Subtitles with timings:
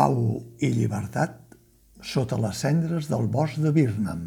[0.00, 1.34] Pau i llibertat
[2.10, 4.22] sota les cendres del bosc de Birnam.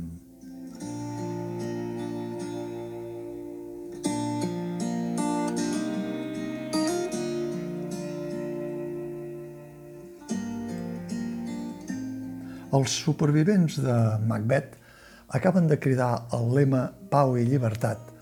[12.69, 13.97] Els supervivents de
[14.29, 14.77] Macbeth
[15.39, 18.13] acaben de cridar el lema Pau i llibertat,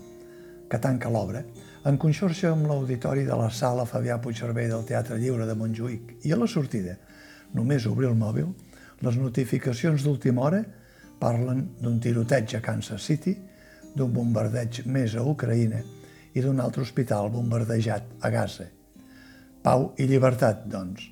[0.71, 1.43] que tanca l'obra,
[1.83, 6.21] en conxorxa amb l'auditori de la sala Fabià Puigcervell del Teatre Lliure de Montjuïc.
[6.23, 6.95] I a la sortida,
[7.57, 8.51] només obrir el mòbil,
[9.01, 10.61] les notificacions d'última hora
[11.21, 13.35] parlen d'un tiroteig a Kansas City,
[13.95, 15.81] d'un bombardeig més a Ucraïna
[16.33, 18.69] i d'un altre hospital bombardejat a Gaza.
[19.61, 21.03] Pau i llibertat, doncs.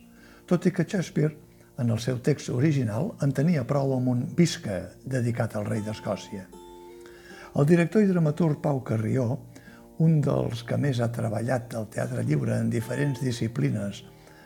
[0.50, 1.36] Tot i que Shakespeare,
[1.80, 6.48] en el seu text original, en tenia prou amb un visca dedicat al rei d'Escòcia.
[7.56, 9.38] El director i dramaturg Pau Carrió
[10.00, 14.04] un dels que més ha treballat al Teatre Lliure en diferents disciplines,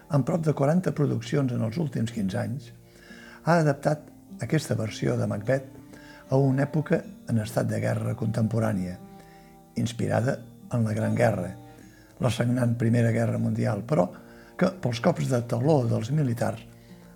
[0.10, 2.72] amb prop de 40 produccions en els últims 15 anys,
[3.44, 4.10] ha adaptat
[4.44, 8.98] aquesta versió de Macbeth a una època en estat de guerra contemporània,
[9.76, 10.38] inspirada
[10.74, 11.52] en la Gran Guerra,
[12.20, 14.08] la sagnant Primera Guerra Mundial, però
[14.58, 16.62] que pels cops de taló dels militars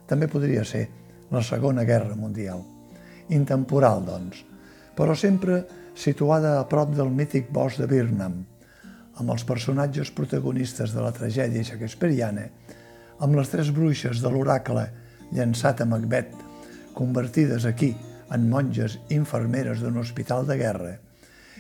[0.08, 0.88] també podria ser
[1.32, 2.64] la Segona Guerra Mundial.
[3.36, 4.44] Intemporal, doncs,
[4.96, 5.64] però sempre
[5.98, 8.40] situada a prop del mític bosc de Birnam,
[9.18, 12.46] amb els personatges protagonistes de la tragèdia shakespeariana,
[13.24, 14.86] amb les tres bruixes de l'oracle
[15.34, 16.36] llançat a Macbeth,
[16.98, 17.92] convertides aquí
[18.34, 20.94] en monges infermeres d'un hospital de guerra,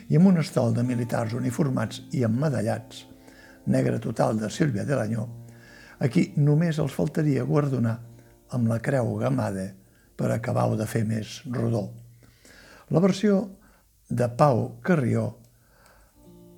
[0.08, 3.06] i amb un estol de militars uniformats i emmedallats,
[3.68, 5.28] negre total de Sílvia de l'Anyó,
[6.00, 7.98] aquí només els faltaria guardonar
[8.56, 9.68] amb la creu gamada
[10.18, 11.90] per acabar-ho de fer més rodó.
[12.90, 13.42] La versió
[14.08, 15.26] de Pau Carrió,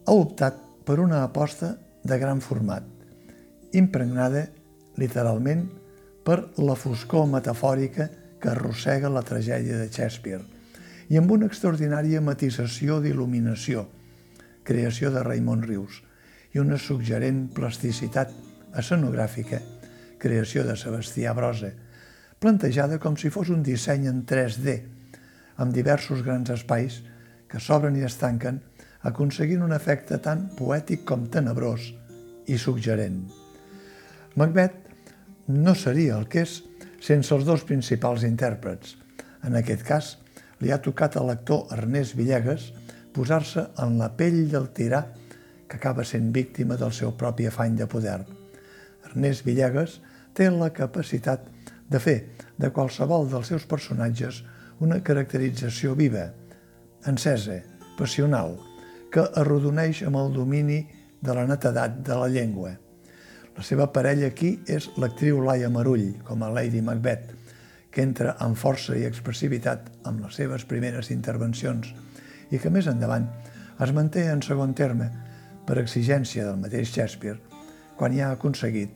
[0.05, 2.81] ha optat per una aposta de gran format,
[3.77, 4.47] impregnada,
[4.97, 5.67] literalment,
[6.25, 8.07] per la foscor metafòrica
[8.41, 10.41] que arrossega la tragèdia de Shakespeare
[11.13, 13.83] i amb una extraordinària matisació d'il·luminació,
[14.65, 15.99] creació de Raimon Rius,
[16.57, 18.33] i una suggerent plasticitat
[18.81, 19.61] escenogràfica,
[20.17, 21.69] creació de Sebastià Brosa,
[22.41, 24.79] plantejada com si fos un disseny en 3D,
[25.61, 27.03] amb diversos grans espais
[27.45, 28.63] que s'obren i es tanquen,
[29.07, 31.91] aconseguint un efecte tan poètic com tenebrós
[32.49, 33.21] i suggerent.
[34.35, 36.59] Macbeth no seria el que és
[37.03, 38.97] sense els dos principals intèrprets.
[39.47, 40.17] En aquest cas,
[40.59, 42.69] li ha tocat a l'actor Ernest Villegas
[43.15, 45.05] posar-se en la pell del tirà
[45.69, 48.19] que acaba sent víctima del seu propi afany de poder.
[49.09, 49.99] Ernest Villegas
[50.35, 51.47] té la capacitat
[51.89, 52.17] de fer
[52.57, 54.43] de qualsevol dels seus personatges
[54.79, 56.29] una caracterització viva,
[57.07, 57.59] encesa,
[57.97, 58.57] passional,
[59.11, 60.79] que arrodoneix amb el domini
[61.21, 62.75] de la netedat de la llengua.
[63.57, 67.33] La seva parella aquí és l'actriu Laia Marull, com a Lady Macbeth,
[67.91, 71.89] que entra amb força i expressivitat amb les seves primeres intervencions
[72.53, 73.25] i que més endavant
[73.83, 75.09] es manté en segon terme
[75.65, 77.39] per exigència del mateix Shakespeare
[77.99, 78.93] quan ja ha aconseguit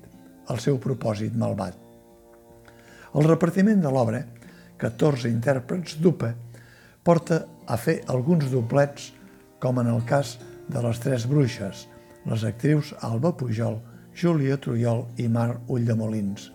[0.53, 1.75] el seu propòsit malvat.
[3.13, 4.23] El repartiment de l'obra,
[4.79, 6.31] 14 intèrprets d'UPA,
[7.03, 9.11] porta a fer alguns doblets,
[9.63, 10.35] com en el cas
[10.67, 11.85] de les tres bruixes,
[12.27, 13.77] les actrius Alba Pujol,
[14.11, 16.49] Júlia Trujol i Mar Ulldemolins.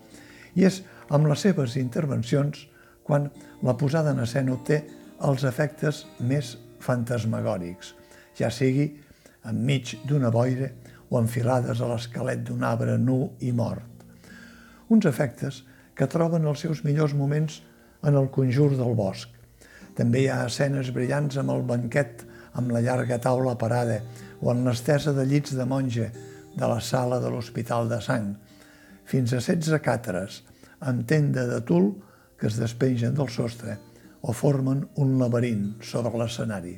[0.53, 2.67] I és amb les seves intervencions
[3.09, 3.31] quan
[3.65, 4.83] la posada en escena obté
[5.25, 7.95] els efectes més fantasmagòrics,
[8.37, 8.91] ja sigui
[9.49, 10.69] enmig d'una boira
[11.09, 14.05] o enfilades a l'esquelet d'un arbre nu i mort.
[14.93, 15.65] Uns efectes
[15.97, 17.63] que troben els seus millors moments
[18.05, 19.33] en el conjur del bosc,
[19.97, 24.01] també hi ha escenes brillants amb el banquet, amb la llarga taula parada
[24.43, 26.09] o en l'estesa de llits de monja
[26.59, 28.33] de la sala de l'Hospital de Sang,
[29.07, 30.43] fins a 16 càteres
[30.91, 31.93] amb tenda de tul
[32.39, 33.79] que es despengen del sostre
[34.23, 36.75] o formen un laberint sobre l'escenari.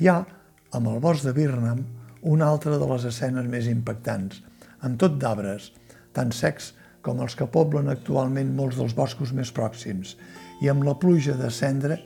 [0.00, 0.16] Hi ha,
[0.74, 1.84] amb el bosc de Birnam,
[2.24, 4.40] una altra de les escenes més impactants,
[4.80, 5.70] amb tot d'arbres,
[6.16, 6.72] tan secs
[7.04, 10.16] com els que poblen actualment molts dels boscos més pròxims,
[10.64, 11.98] i amb la pluja de cendra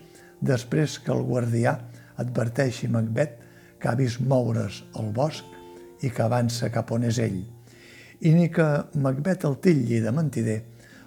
[0.42, 1.78] després que el guardià
[2.18, 3.38] adverteixi Macbeth
[3.78, 7.40] que ha vist moure's el bosc i que avança cap on és ell.
[8.20, 8.66] I ni que
[8.98, 10.58] Macbeth el tilli de mentider,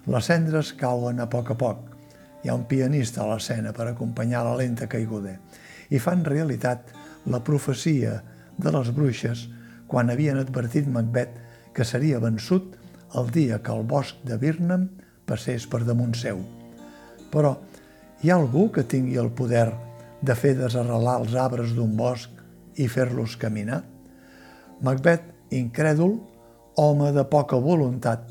[0.08, 1.82] les cendres cauen a poc a poc.
[2.42, 5.36] Hi ha un pianista a l'escena per acompanyar la lenta caiguda
[5.92, 6.90] i fan realitat
[7.30, 8.16] la profecia
[8.58, 9.46] de les bruixes
[9.86, 11.36] quan havien advertit Macbeth
[11.76, 12.74] que seria vençut
[13.20, 14.88] el dia que el bosc de Birnam
[15.28, 16.40] passés per damunt seu.
[17.30, 17.54] Però
[18.22, 19.68] hi ha algú que tingui el poder
[20.22, 22.30] de fer desarrelar els arbres d'un bosc
[22.78, 23.82] i fer-los caminar?
[24.82, 26.16] Macbeth, incrèdul,
[26.78, 28.24] home de poca voluntat,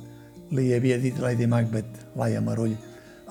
[0.51, 2.75] li havia dit Lady Macbeth, Laia Marull,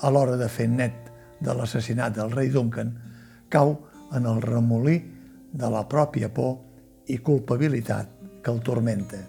[0.01, 1.09] a l'hora de fer net
[1.41, 2.93] de l'assassinat del rei Duncan,
[3.49, 3.75] cau
[4.15, 4.97] en el remolí
[5.51, 6.57] de la pròpia por
[7.11, 8.09] i culpabilitat
[8.41, 9.19] que el tormenta.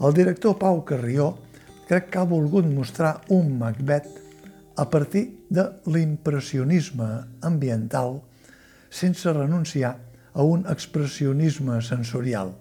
[0.00, 1.32] El director Pau Carrió
[1.88, 4.08] crec que ha volgut mostrar un Macbeth
[4.76, 7.08] a partir de l'impressionisme
[7.42, 8.20] ambiental
[8.90, 9.96] sense renunciar
[10.32, 12.52] a un expressionisme sensorial.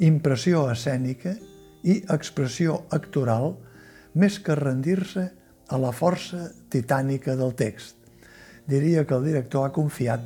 [0.00, 1.36] Impressió escènica
[1.84, 3.54] i expressió actoral
[4.16, 5.28] més que rendir-se
[5.70, 7.96] a la força titànica del text.
[8.66, 10.24] Diria que el director ha confiat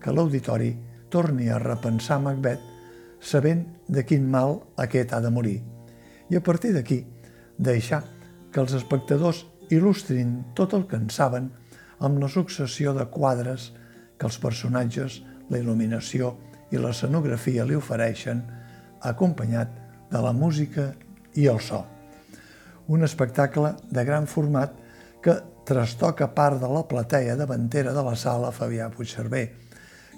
[0.00, 0.72] que l'auditori
[1.10, 2.62] torni a repensar Macbeth
[3.20, 5.58] sabent de quin mal aquest ha de morir.
[6.30, 7.04] I a partir d'aquí,
[7.58, 8.02] deixar
[8.52, 11.50] que els espectadors il·lustrin tot el que en saben
[11.98, 13.72] amb la successió de quadres
[14.18, 15.20] que els personatges,
[15.50, 16.34] la il·luminació
[16.72, 18.42] i l'escenografia li ofereixen,
[19.06, 19.70] acompanyat
[20.10, 20.90] de la música
[21.34, 21.84] i el so.
[22.88, 24.74] Un espectacle de gran format
[25.22, 25.36] que
[25.66, 29.46] trastoca part de la plateia davantera de la sala Fabià Puigcerver,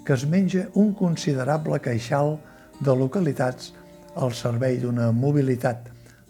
[0.05, 2.37] que es menja un considerable queixal
[2.79, 3.73] de localitats
[4.15, 5.89] al servei d'una mobilitat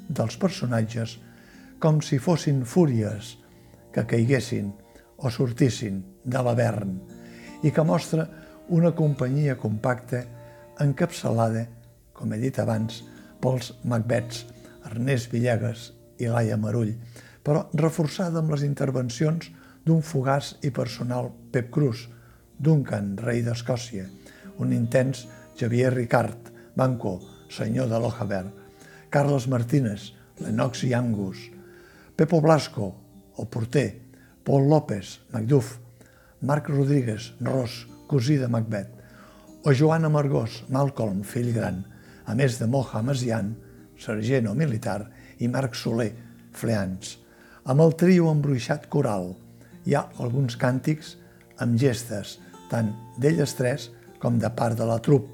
[0.10, 1.18] dels personatges
[1.80, 3.36] com si fossin fúries
[3.94, 4.72] que caiguessin
[5.19, 6.98] o sortissin de l'avern
[7.63, 8.27] i que mostra
[8.69, 10.23] una companyia compacta
[10.79, 11.65] encapçalada,
[12.13, 13.01] com he dit abans,
[13.41, 14.45] pels Macbets,
[14.89, 15.89] Ernest Villegas
[16.19, 16.94] i Laia Marull,
[17.44, 19.50] però reforçada amb les intervencions
[19.85, 22.06] d'un fugaç i personal Pep Cruz,
[22.59, 24.05] Duncan, rei d'Escòcia,
[24.59, 25.25] un intens
[25.59, 27.19] Xavier Ricard, Banco,
[27.50, 28.45] senyor de Lojaber,
[29.09, 31.50] Carles Martínez, Lennox i Angus,
[32.15, 32.94] Pepo Blasco,
[33.39, 33.89] el porter,
[34.44, 35.77] Paul López, Macduff,
[36.41, 38.95] Marc Rodríguez, Ros, cosí de Macbeth,
[39.63, 41.81] o Joan Amargós, Malcolm, fill gran,
[42.24, 43.57] a més de Moja Masian,
[44.00, 45.09] sergent o militar,
[45.44, 46.13] i Marc Soler,
[46.56, 47.18] fleans.
[47.68, 49.33] Amb el trio embruixat coral
[49.83, 51.18] hi ha alguns càntics
[51.59, 52.38] amb gestes,
[52.71, 53.89] tant d'elles tres
[54.24, 55.27] com de part de la trup,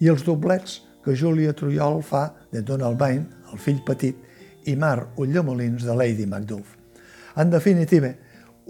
[0.00, 4.16] i els doblets que Júlia Trujol fa de Donald Bain, el fill petit,
[4.64, 6.76] i Mar Ullamolins de Lady Macduff.
[7.36, 8.14] En definitiva,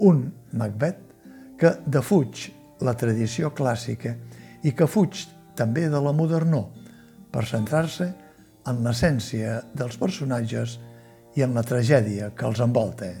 [0.03, 1.10] un Macbeth
[1.61, 2.47] que defuig
[2.81, 4.15] la tradició clàssica
[4.65, 5.27] i que fuig
[5.57, 6.71] també de la modernor
[7.31, 8.07] per centrar-se
[8.67, 10.79] en l'essència dels personatges
[11.37, 13.11] i en la tragèdia que els envolta.